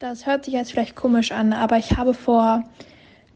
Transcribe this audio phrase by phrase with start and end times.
[0.00, 2.62] Das hört sich jetzt vielleicht komisch an, aber ich habe vor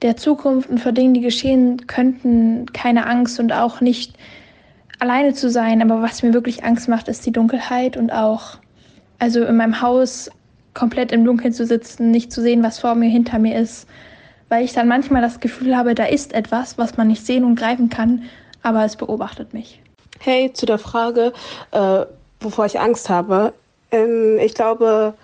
[0.01, 4.15] der Zukunft und vor Dingen, die geschehen könnten, keine Angst und auch nicht
[5.00, 5.83] alleine zu sein.
[5.83, 8.59] Aber was mir wirklich Angst macht, ist die Dunkelheit und auch,
[9.18, 10.30] also in meinem Haus
[10.72, 13.88] komplett im Dunkeln zu sitzen, nicht zu sehen, was vor mir, hinter mir ist,
[14.48, 17.56] weil ich dann manchmal das Gefühl habe, da ist etwas, was man nicht sehen und
[17.56, 18.22] greifen kann,
[18.62, 19.82] aber es beobachtet mich.
[20.20, 21.32] Hey, zu der Frage,
[21.72, 22.04] äh,
[22.38, 23.52] wovor ich Angst habe.
[23.90, 25.14] Ähm, ich glaube,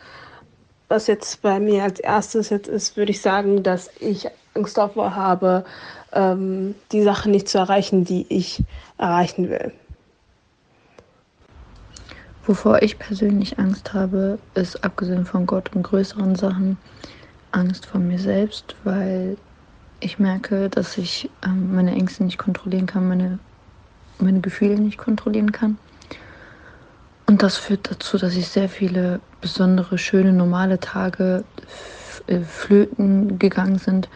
[0.89, 5.15] was jetzt bei mir als erstes jetzt ist, würde ich sagen, dass ich Angst davor
[5.15, 5.65] habe,
[6.13, 8.63] ähm, die Sachen nicht zu erreichen, die ich
[8.97, 9.73] erreichen will.
[12.47, 16.79] Wovor ich persönlich Angst habe, ist abgesehen von Gott und größeren Sachen
[17.53, 19.37] Angst vor mir selbst, weil
[20.01, 23.39] ich merke, dass ich ähm, meine Ängste nicht kontrollieren kann, meine,
[24.19, 25.77] meine Gefühle nicht kontrollieren kann.
[27.39, 31.45] Und das führt dazu, dass ich sehr viele besondere, schöne, normale Tage
[32.27, 34.09] äh, flöten gegangen sind.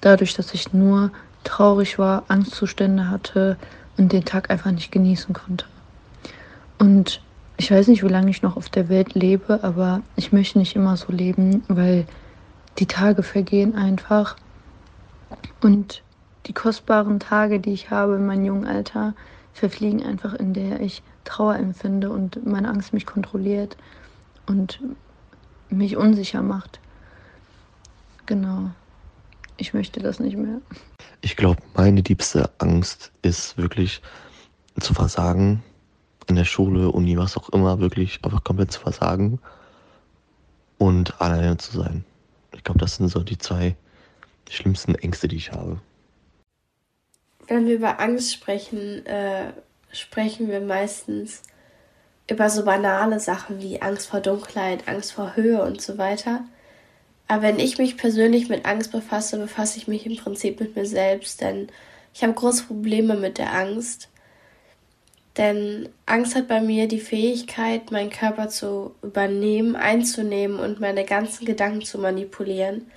[0.00, 1.10] Dadurch, dass ich nur
[1.42, 3.56] traurig war, Angstzustände hatte
[3.96, 5.64] und den Tag einfach nicht genießen konnte.
[6.78, 7.20] Und
[7.56, 10.76] ich weiß nicht, wie lange ich noch auf der Welt lebe, aber ich möchte nicht
[10.76, 12.06] immer so leben, weil
[12.78, 14.36] die Tage vergehen einfach.
[15.60, 16.04] Und
[16.46, 19.14] die kostbaren Tage, die ich habe in meinem jungen Alter,
[19.52, 23.76] verfliegen einfach, in der ich Trauer empfinde und meine Angst mich kontrolliert
[24.46, 24.80] und
[25.68, 26.80] mich unsicher macht.
[28.26, 28.70] Genau.
[29.56, 30.60] Ich möchte das nicht mehr.
[31.20, 34.00] Ich glaube, meine liebste Angst ist wirklich
[34.78, 35.62] zu versagen
[36.28, 39.40] in der Schule, Uni, was auch immer, wirklich einfach komplett zu versagen
[40.78, 42.04] und alleine zu sein.
[42.54, 43.76] Ich glaube, das sind so die zwei
[44.48, 45.80] schlimmsten Ängste, die ich habe.
[47.48, 49.52] Wenn wir über Angst sprechen, äh,
[49.90, 51.42] sprechen wir meistens
[52.30, 56.44] über so banale Sachen wie Angst vor Dunkelheit, Angst vor Höhe und so weiter.
[57.26, 60.86] Aber wenn ich mich persönlich mit Angst befasse, befasse ich mich im Prinzip mit mir
[60.86, 61.68] selbst, denn
[62.14, 64.08] ich habe große Probleme mit der Angst.
[65.36, 71.44] Denn Angst hat bei mir die Fähigkeit, meinen Körper zu übernehmen, einzunehmen und meine ganzen
[71.44, 72.90] Gedanken zu manipulieren.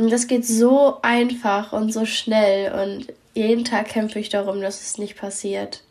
[0.00, 4.80] Und das geht so einfach und so schnell und jeden Tag kämpfe ich darum, dass
[4.80, 5.82] es nicht passiert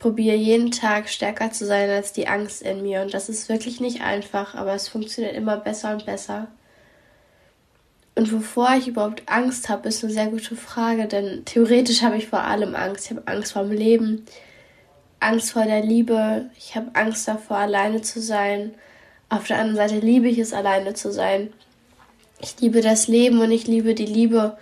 [0.00, 3.02] probiere jeden Tag stärker zu sein als die Angst in mir.
[3.02, 6.48] Und das ist wirklich nicht einfach, aber es funktioniert immer besser und besser.
[8.16, 12.26] Und wovor ich überhaupt Angst habe, ist eine sehr gute Frage, denn theoretisch habe ich
[12.26, 13.04] vor allem Angst.
[13.04, 14.24] Ich habe Angst vor dem Leben,
[15.20, 18.74] Angst vor der Liebe, ich habe Angst davor, alleine zu sein.
[19.28, 21.52] Auf der anderen Seite liebe ich es, alleine zu sein.
[22.40, 24.56] Ich liebe das Leben und ich liebe die Liebe.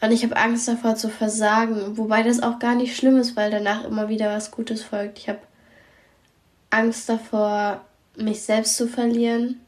[0.00, 3.50] Und ich habe Angst davor zu versagen, wobei das auch gar nicht schlimm ist, weil
[3.50, 5.18] danach immer wieder was Gutes folgt.
[5.18, 5.40] Ich habe
[6.70, 7.80] Angst davor,
[8.16, 9.60] mich selbst zu verlieren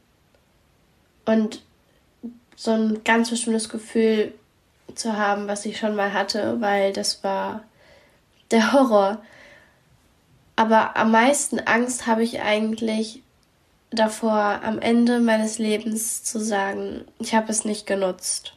[1.25, 1.61] und
[2.55, 4.33] so ein ganz bestimmtes Gefühl
[4.95, 7.63] zu haben, was ich schon mal hatte, weil das war
[8.51, 9.21] der Horror.
[10.55, 13.23] Aber am meisten Angst habe ich eigentlich
[13.91, 18.55] davor, am Ende meines Lebens zu sagen, ich habe es nicht genutzt.